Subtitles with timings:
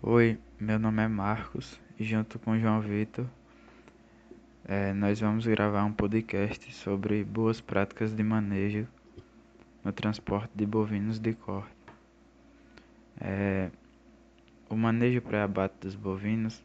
[0.00, 3.26] Oi, meu nome é Marcos e junto com João Vitor,
[4.64, 8.86] eh, nós vamos gravar um podcast sobre boas práticas de manejo
[9.82, 11.74] no transporte de bovinos de corte.
[13.20, 13.72] Eh,
[14.70, 16.64] o manejo pré-abate dos bovinos,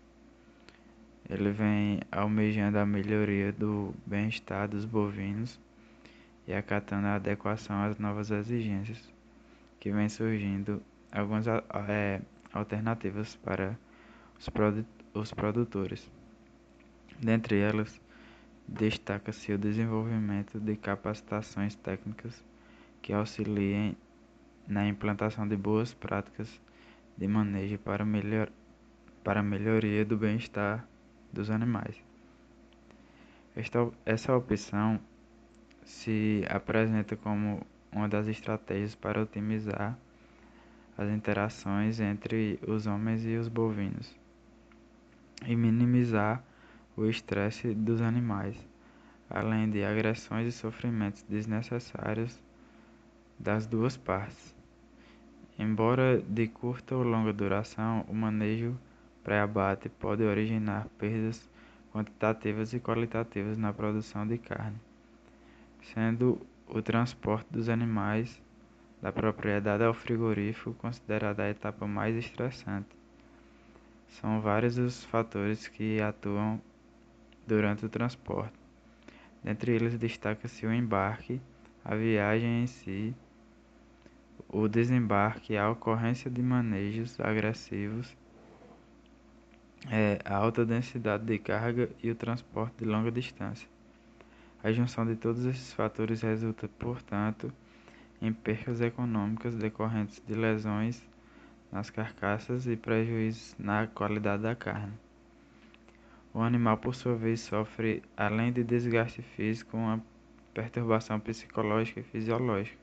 [1.28, 5.60] ele vem almejando a melhoria do bem-estar dos bovinos
[6.48, 9.12] e acatando a adequação às novas exigências
[9.80, 12.22] que vem surgindo algumas é,
[12.54, 13.78] alternativas para
[14.40, 16.10] os, produ os produtores.
[17.20, 18.00] Dentre elas,
[18.68, 22.44] destaca-se o desenvolvimento de capacitações técnicas
[23.02, 23.98] que auxiliem
[24.68, 26.62] na implantação de boas práticas
[27.18, 28.50] de manejo para, melhor,
[29.24, 30.88] para melhoria do bem-estar
[31.32, 32.02] dos animais.
[33.56, 35.00] Esta, essa opção
[35.84, 39.98] se apresenta como uma das estratégias para otimizar
[40.98, 44.16] as interações entre os homens e os bovinos
[45.46, 46.44] e minimizar
[46.96, 48.56] o estresse dos animais,
[49.30, 52.40] além de agressões e sofrimentos desnecessários
[53.40, 54.56] das duas partes.
[55.58, 58.78] Embora de curta ou longa duração, o manejo
[59.24, 61.50] pré-abate pode originar perdas
[61.92, 64.78] quantitativas e qualitativas na produção de carne,
[65.94, 68.42] sendo o transporte dos animais
[69.04, 72.96] da propriedade ao frigorífico considerada a etapa mais estressante.
[74.08, 76.62] São vários os fatores que atuam
[77.46, 78.54] durante o transporte.
[79.44, 81.42] Dentre eles destaca-se o embarque,
[81.84, 83.14] a viagem em si,
[84.48, 88.16] o desembarque, a ocorrência de manejos agressivos,
[89.92, 93.68] é, a alta densidade de carga e o transporte de longa distância.
[94.64, 97.52] A junção de todos esses fatores resulta, portanto,
[98.24, 101.04] em percas econômicas decorrentes de lesões
[101.70, 104.94] nas carcaças e prejuízos na qualidade da carne.
[106.34, 110.02] O animal, por sua vez, sofre, além de desgaste físico, uma
[110.54, 112.78] perturbação psicológica e fisiológica.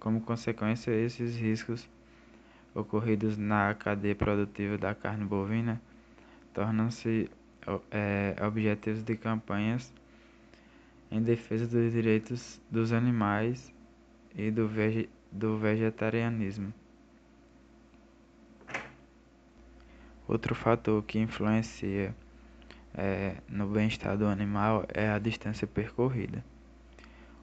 [0.00, 1.88] Como consequência, esses riscos
[2.74, 5.80] ocorridos na cadeia produtiva da carne bovina
[6.52, 7.30] tornam-se
[7.92, 9.94] é, objetivos de campanhas
[11.12, 13.72] em defesa dos direitos dos animais
[14.34, 16.72] e do, vege do vegetarianismo.
[20.26, 22.14] Outro fator que influencia
[22.94, 26.44] é, no bem-estar do animal é a distância percorrida.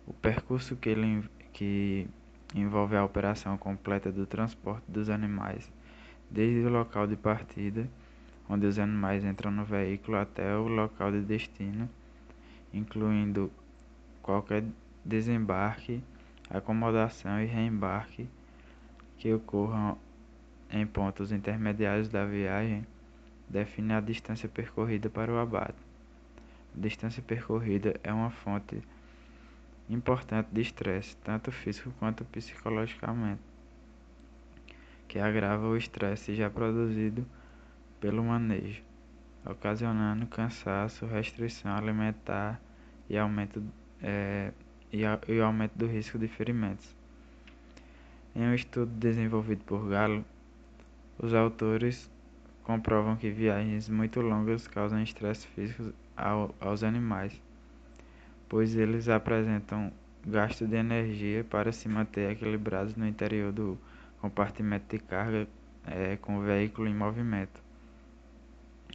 [0.08, 2.08] O percurso que, ele, que
[2.56, 5.72] envolve a operação completa do transporte dos animais,
[6.30, 7.88] desde o local de partida,
[8.50, 11.90] onde os animais entram no veículo, até o local de destino,
[12.74, 13.52] incluindo
[14.22, 14.64] qualquer
[15.06, 16.02] desembarque
[16.52, 18.28] acomodação e reembarque
[19.18, 19.98] que ocorram
[20.70, 22.86] em pontos intermediários da viagem
[23.48, 25.78] define a distância percorrida para o abate.
[26.76, 28.82] A distância percorrida é uma fonte
[29.90, 33.42] importante de estresse, tanto físico quanto psicologicamente,
[35.08, 37.26] que agrava o estresse já produzido
[38.00, 38.82] pelo manejo,
[39.46, 42.62] ocasionando cansaço, restrição alimentar
[43.10, 43.62] e aumento
[44.02, 44.54] é,
[44.92, 46.96] e, o aumento do risco de ferimentos.
[48.36, 50.24] Em um estudo desenvolvido por Gallo,
[51.18, 52.10] os autores
[52.64, 57.40] comprovam que viagens muito longas causam estresse físico ao, aos animais,
[58.48, 59.92] pois eles apresentam
[60.26, 63.78] gasto de energia para se manter equilibrados no interior do
[64.22, 65.48] compartimento de carga
[65.88, 67.62] é, com o veículo em movimento.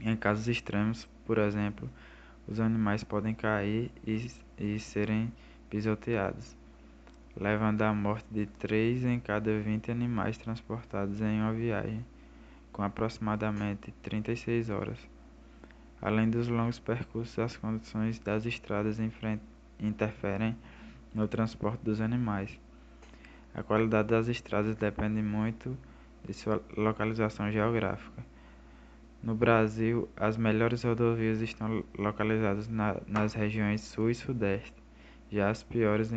[0.01, 1.91] Em casos extremos, por exemplo,
[2.47, 5.33] os animais podem cair e, e serem
[5.69, 6.57] pisoteados,
[7.37, 12.05] levando à morte de 3 em cada 20 animais transportados em uma viagem,
[12.73, 14.99] com aproximadamente 36 horas.
[16.01, 18.99] Além dos longos percursos, as condições das estradas
[19.81, 20.57] interferem
[21.15, 22.59] no transporte dos animais.
[23.55, 25.77] A qualidade das estradas depende muito
[26.25, 28.25] de sua localização geográfica.
[29.23, 34.86] No Brasil, as melhores rodovias estão localizadas na, nas regiões Sul e Sudeste
[35.31, 36.11] já as piores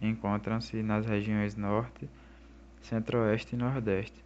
[0.00, 2.08] encontram-se nas regiões Norte,
[2.80, 4.24] Centro-Oeste e Nordeste.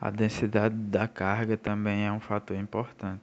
[0.00, 3.22] A densidade da carga também é um fator importante.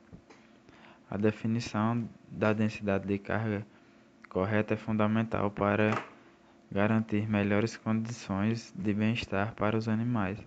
[1.09, 3.65] A definição da densidade de carga
[4.29, 5.91] correta é fundamental para
[6.71, 10.39] garantir melhores condições de bem-estar para os animais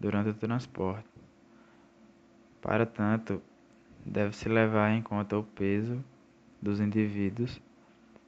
[0.00, 1.08] durante o transporte.
[2.60, 3.40] Para tanto,
[4.04, 6.04] deve-se levar em conta o peso
[6.60, 7.60] dos indivíduos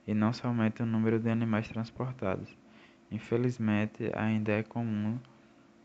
[0.06, 2.56] e não somente o número de animais transportados.
[3.10, 5.18] Infelizmente, ainda é comum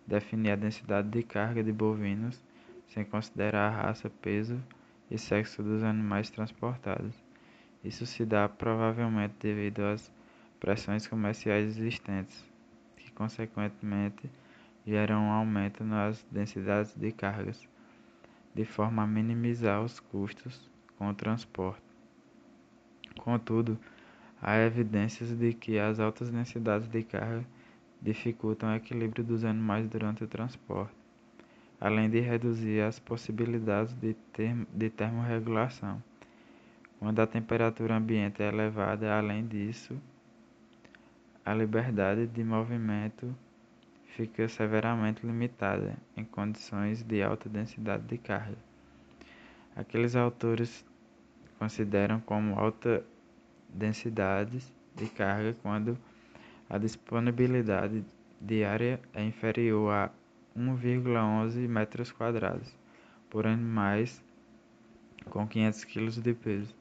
[0.05, 2.41] definir a densidade de carga de bovinos
[2.87, 4.61] sem considerar a raça, peso
[5.11, 7.13] e sexo dos animais transportados.
[7.83, 10.11] Isso se dá provavelmente devido às
[10.59, 12.43] pressões comerciais existentes,
[12.95, 14.29] que consequentemente
[14.85, 17.61] geram um aumento nas densidades de cargas,
[18.57, 20.67] de forma a minimizar os custos
[20.97, 21.83] com o transporte.
[23.19, 23.77] Contudo,
[24.41, 27.45] há evidências de que as altas densidades de carga
[28.01, 30.95] dificultam o equilíbrio dos animais durante o transporte,
[31.79, 36.01] além de reduzir as possibilidades de, termo, de termorregulação.
[36.97, 39.95] Quando a temperatura ambiente é elevada, além disso,
[41.45, 43.35] a liberdade de movimento
[44.17, 48.57] fica severamente limitada em condições de alta densidade de carga.
[49.75, 50.83] Aqueles autores
[51.59, 53.05] consideram como alta
[53.69, 55.95] densidades de carga quando
[56.67, 58.03] a disponibilidade
[58.41, 60.11] diária é inferior a
[60.57, 62.75] 1,11 metros quadrados
[63.29, 64.23] por animais
[65.29, 66.75] com 500 kg de peso.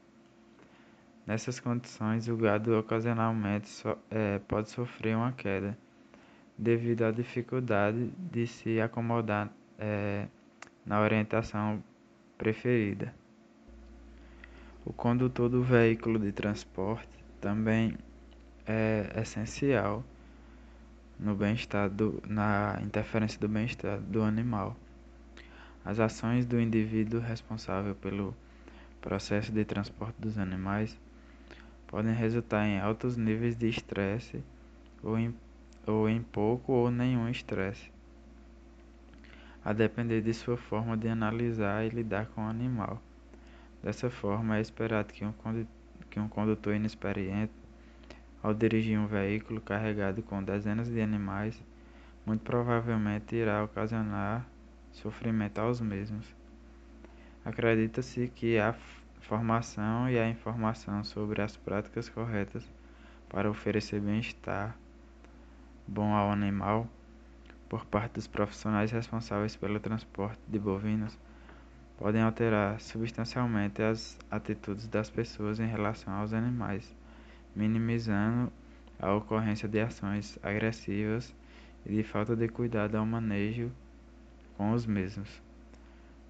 [1.27, 5.77] Nessas condições, o gado ocasionalmente so, é, pode sofrer uma queda,
[6.59, 10.27] devido à dificuldade de se acomodar é,
[10.85, 11.83] na orientação
[12.39, 13.15] preferida.
[14.85, 17.09] O condutor do veículo de transporte
[17.41, 17.97] também
[18.67, 20.05] é essencial
[21.19, 21.91] no bem-estar
[22.29, 24.77] na interferência do bem-estar do animal.
[25.85, 28.35] As ações do indivíduo responsável pelo
[29.01, 30.99] processo de transporte dos animais
[31.87, 34.43] podem resultar em altos níveis de estresse
[35.03, 35.35] ou em,
[35.87, 37.91] ou em pouco ou nenhum estresse,
[39.65, 43.01] a depender de sua forma de analisar e lidar com o animal.
[43.83, 45.33] Dessa forma, é esperado que um,
[46.11, 47.53] que um condutor inexperiente,
[48.43, 51.63] ao dirigir um veículo carregado com dezenas de animais,
[52.25, 54.47] muito provavelmente irá ocasionar
[54.93, 56.35] sofrimento aos mesmos.
[57.45, 58.75] Acredita-se que a
[59.21, 62.69] formação e a informação sobre as práticas corretas
[63.29, 64.77] para oferecer bem-estar
[65.87, 66.89] bom ao animal
[67.69, 71.19] por parte dos profissionais responsáveis pelo transporte de bovinos
[71.99, 76.95] podem alterar substancialmente as atitudes das pessoas em relação aos animais,
[77.55, 78.53] minimizando
[78.99, 81.35] a ocorrência de ações agressivas
[81.85, 83.71] e de falta de cuidado ao manejo
[84.57, 85.43] com os mesmos.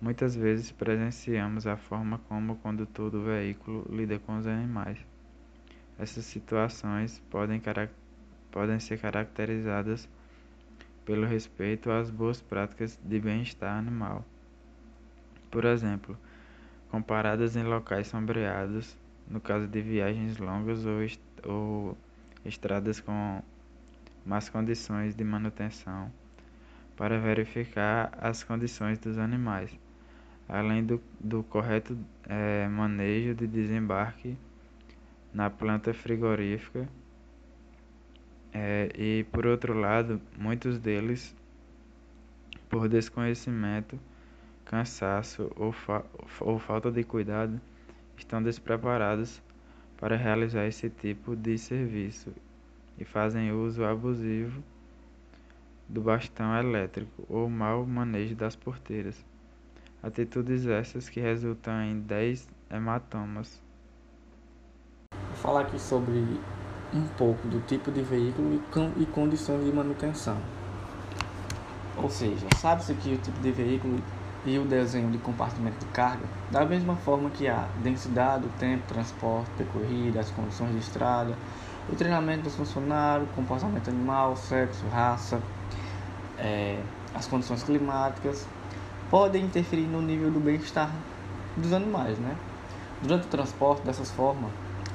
[0.01, 4.99] Muitas vezes presenciamos a forma como o condutor do veículo lida com os animais.
[5.99, 7.59] Essas situações podem,
[8.57, 10.09] podem ser caracterizadas
[11.05, 14.25] pelo respeito às boas práticas de bem-estar animal.
[15.51, 16.17] Por exemplo,
[16.91, 18.97] comparadas em locais sombreados,
[19.29, 21.99] no caso de viagens longas ou, est ou
[22.47, 23.43] estradas com
[24.25, 26.11] más condições de manutenção,
[26.97, 29.79] para verificar as condições dos animais
[30.49, 31.95] além do, do correto
[32.27, 34.39] é, manejo de desembarque
[35.35, 36.89] na planta frigorífica.
[38.59, 41.37] É, e por outro lado, muitos deles,
[42.71, 44.01] por desconhecimento,
[44.65, 46.03] cansaço ou, fa
[46.41, 47.61] ou falta de cuidado,
[48.17, 49.43] estão despreparados
[49.99, 52.33] para realizar esse tipo de serviço
[52.99, 54.65] e fazem uso abusivo
[55.87, 59.23] do bastão elétrico ou mau manejo das porteiras.
[60.03, 63.63] Atitudes essas que resultam em 10 hematomas.
[65.13, 66.41] Vou falar aqui sobre
[66.97, 68.61] um pouco do tipo de veículo
[68.97, 70.37] e condições de manutenção.
[71.97, 73.99] Ou seja, sabe-se que o tipo de veículo
[74.45, 78.85] e o desenho de compartimento de carga, da mesma forma que a densidade, o tempo,
[78.87, 81.35] transporte percorrido, as condições de estrada,
[81.91, 85.41] o treinamento dos funcionários, comportamento animal, sexo, raça,
[86.39, 86.81] é,
[87.15, 88.47] as condições climáticas,
[89.11, 90.91] podem interferir no nível do bem-estar
[91.57, 92.37] dos animais, né?
[93.03, 94.51] Durante o transporte, dessas formas,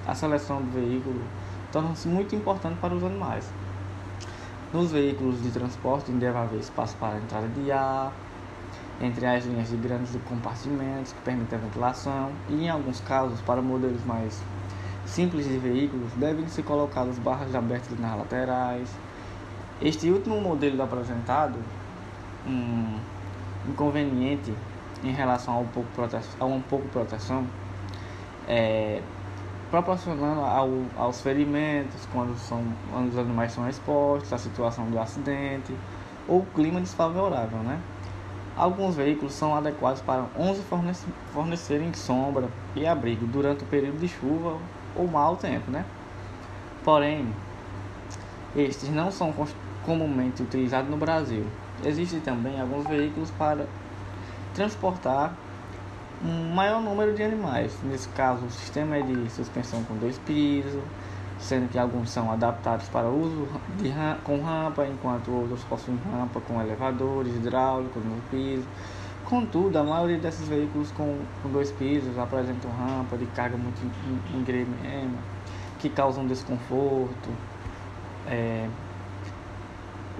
[0.05, 1.21] a seleção do veículo
[1.71, 3.51] torna-se muito importante para os animais.
[4.73, 8.13] Nos veículos de transporte deve haver espaço para a entrada de ar,
[9.01, 13.61] entre as linhas de grandes compartimentos que permitem a ventilação e, em alguns casos, para
[13.61, 14.41] modelos mais
[15.05, 18.89] simples de veículos, devem ser colocadas barras abertas nas laterais.
[19.81, 21.57] Este último modelo apresentado,
[22.47, 22.97] um
[23.67, 24.53] inconveniente
[25.03, 27.45] em relação ao pouco proteção, a um pouco proteção,
[28.47, 29.01] é,
[29.71, 32.61] proporcionando ao, aos ferimentos quando, são,
[32.91, 35.73] quando os animais são expostos, a situação do acidente
[36.27, 37.79] ou clima desfavorável, né?
[38.55, 44.09] Alguns veículos são adequados para 11 fornece, fornecerem sombra e abrigo durante o período de
[44.09, 44.57] chuva
[44.93, 45.85] ou mau tempo, né?
[46.83, 47.33] Porém,
[48.53, 49.33] estes não são
[49.85, 51.45] comumente utilizado no Brasil.
[51.83, 53.65] Existem também alguns veículos para
[54.53, 55.33] transportar
[56.23, 57.77] um maior número de animais.
[57.83, 60.81] Nesse caso, o sistema é de suspensão com dois pisos,
[61.39, 63.47] sendo que alguns são adaptados para uso
[63.79, 63.91] de
[64.23, 68.67] com rampa, enquanto outros possuem rampa com elevadores hidráulicos no piso.
[69.25, 73.81] Contudo, a maioria desses veículos com, com dois pisos apresentam rampa de carga muito
[74.35, 74.75] íngreme,
[75.79, 77.29] que causam desconforto.
[78.27, 78.67] É,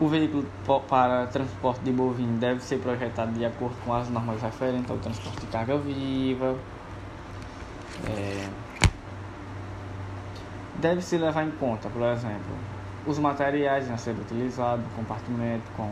[0.01, 0.43] o veículo
[0.89, 5.41] para transporte de bovino deve ser projetado de acordo com as normas referentes ao transporte
[5.41, 6.57] de carga viva.
[8.09, 8.49] É,
[10.79, 12.51] deve se levar em conta, por exemplo,
[13.05, 15.91] os materiais a ser utilizados, compartimento com,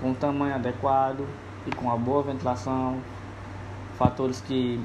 [0.00, 1.24] com tamanho adequado
[1.64, 3.00] e com a boa ventilação,
[3.96, 4.84] fatores que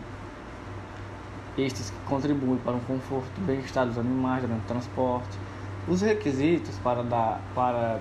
[1.57, 5.39] estes contribuem para o conforto e bem-estar dos animais durante o transporte,
[5.87, 7.99] os requisitos para dar, para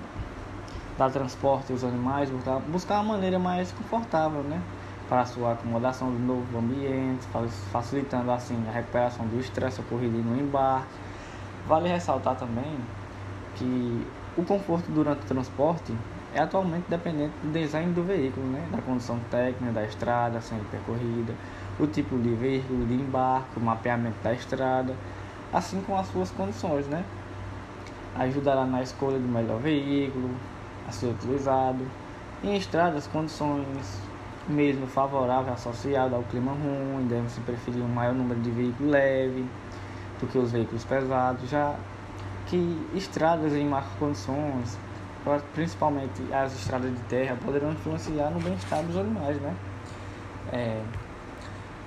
[0.97, 4.61] dar transporte aos animais, buscar, buscar uma maneira mais confortável, né?
[5.09, 7.27] Para a sua acomodação do novo ambiente,
[7.71, 10.93] facilitando assim a recuperação do estresse ocorrido no embarque.
[11.67, 12.77] Vale ressaltar também
[13.55, 14.07] que
[14.37, 15.93] o conforto durante o transporte
[16.33, 18.67] é atualmente dependente do design do veículo, né?
[18.71, 21.33] da condição técnica da estrada sendo percorrida,
[21.79, 24.95] o tipo de veículo de embarque, o mapeamento da estrada,
[25.51, 26.87] assim como as suas condições.
[26.87, 27.03] Né?
[28.15, 30.31] Ajudará na escolha do melhor veículo
[30.87, 31.85] a ser utilizado.
[32.43, 34.01] Em estradas, condições
[34.47, 39.45] mesmo favoráveis associadas ao clima ruim, deve-se preferir um maior número de veículos leves
[40.19, 41.75] do que os veículos pesados, já
[42.47, 44.77] que estradas em más condições
[45.53, 49.55] principalmente as estradas de terra, poderão influenciar no bem-estar dos animais, né?
[50.51, 50.81] É,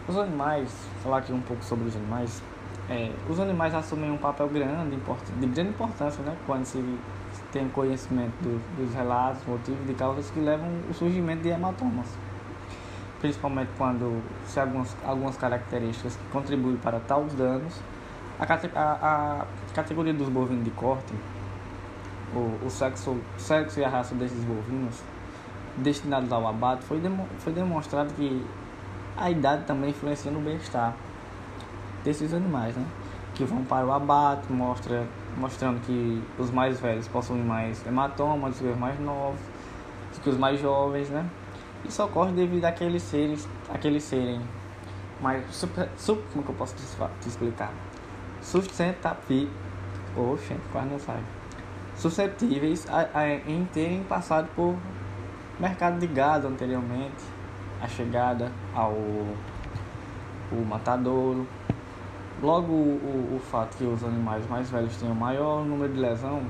[0.09, 0.71] os animais,
[1.03, 2.43] falar aqui um pouco sobre os animais,
[2.89, 6.35] é, os animais assumem um papel grande, de grande importância, né?
[6.47, 6.83] Quando se
[7.53, 12.07] tem conhecimento do, dos relatos, motivos de causas que levam ao surgimento de hematomas.
[13.21, 17.81] Principalmente quando se algumas, algumas características que contribuem para tais danos.
[18.39, 18.93] A, a,
[19.41, 21.15] a categoria dos bovinos de corte
[22.35, 25.03] o, o sexo, sexo e a raça desses bovinos
[25.77, 28.45] destinados ao abate, foi, demo, foi demonstrado que
[29.17, 30.95] a idade também influencia no bem-estar
[32.03, 32.85] desses animais, né?
[33.35, 38.65] Que vão para o abate, mostra, mostrando que os mais velhos possuem mais hematomas que
[38.65, 39.41] os mais novos,
[40.23, 41.29] que os mais jovens, né?
[41.85, 44.41] Isso ocorre devido àqueles seres, àqueles serem
[45.21, 47.73] mais super, super, como que eu posso te explicar?
[48.41, 49.49] Sustentavi,
[50.17, 51.21] oxe, quase não sai
[51.97, 54.77] suscetíveis a, a, em terem passado por
[55.59, 57.25] mercado de gado anteriormente,
[57.81, 58.93] a chegada ao
[60.53, 61.47] o matadouro.
[62.43, 66.43] Logo, o, o fato que os animais mais velhos tenham maior número de lesão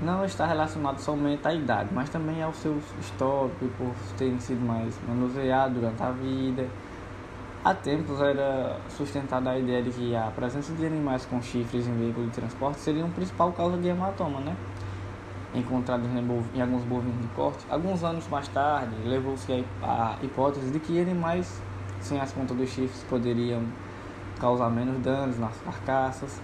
[0.00, 4.98] não está relacionado somente à idade, mas também ao seu histórico, por terem sido mais
[5.06, 6.68] manuseados durante a vida
[7.64, 11.96] Há tempos era sustentada a ideia de que a presença de animais com chifres em
[11.96, 14.56] veículo de transporte seria uma principal causa de hematoma, né?
[15.54, 17.64] Encontrados em alguns bovinos de corte.
[17.70, 21.62] Alguns anos mais tarde, levou-se a hipótese de que animais
[22.00, 23.62] sem as pontas dos chifres poderiam
[24.42, 26.42] causar menos danos nas carcaças,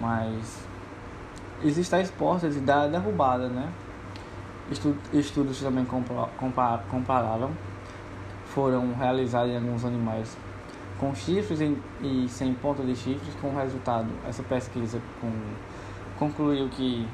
[0.00, 0.66] mas
[1.62, 2.00] existe a
[2.60, 3.72] da derrubada, né?
[5.12, 5.86] Estudos também
[6.88, 7.50] compararam
[8.46, 10.36] foram realizados em alguns animais
[10.98, 11.60] com chifres
[12.02, 15.00] e sem ponta de chifres, com resultado, essa pesquisa
[16.18, 17.08] concluiu que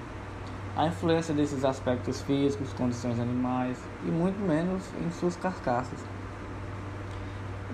[0.74, 5.98] a influência desses aspectos físicos, condições animais e muito menos em suas carcaças.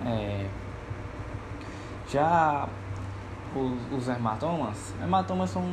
[0.04, 0.48] É,
[2.12, 2.68] já
[3.56, 5.64] os, os hematomas, hematomas são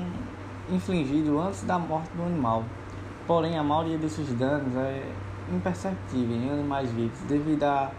[0.69, 2.63] infligidos antes da morte do animal,
[3.27, 5.03] porém a maioria desses danos é
[5.51, 7.91] imperceptível em animais vivos devido à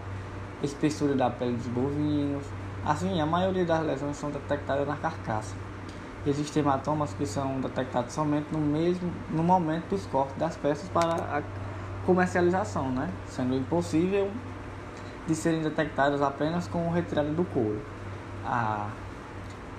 [0.62, 2.44] espessura da pele dos bovinos.
[2.84, 5.54] Assim, a maioria das lesões são detectadas na carcaça.
[6.26, 11.14] Existem hematomas que são detectados somente no mesmo no momento dos cortes das peças para
[11.14, 11.42] a
[12.06, 13.08] comercialização, né?
[13.26, 14.30] sendo impossível
[15.26, 17.80] de serem detectadas apenas com retirada do couro.
[18.44, 18.90] Há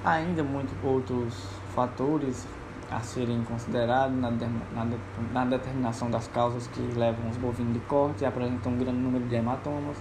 [0.03, 1.33] ainda muitos outros
[1.73, 2.47] fatores
[2.91, 4.87] a serem considerados na, na,
[5.31, 9.25] na, determinação das causas que levam os bovinos de corte e apresentam um grande número
[9.25, 9.95] de hematomas.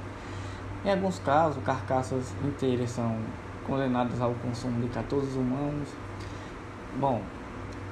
[0.85, 3.17] Em alguns casos, carcaças inteiras são
[3.65, 5.89] condenadas ao consumo de 14 humanos.
[6.99, 7.23] Bom,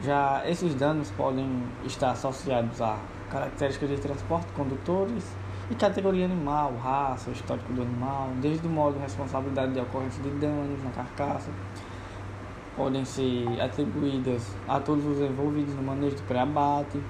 [0.03, 2.99] já esses danos podem estar associados a
[3.31, 5.25] características de transporte, condutores
[5.71, 10.31] e categoria animal, raça, histórico do animal, desde o modo de responsabilidade de ocorrência de
[10.31, 11.51] danos na carcaça
[12.79, 17.03] podem ser atribuídas a todos os envolvidos no manejo do pré-abate,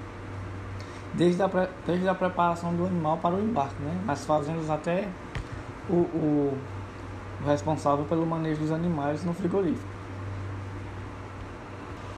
[1.13, 1.49] desde a,
[1.85, 3.95] desde a preparação do animal para o embarque, né?
[4.07, 5.07] As fazendas até
[5.87, 6.57] o, o
[7.45, 9.98] responsável pelo manejo dos animais no frigorífico.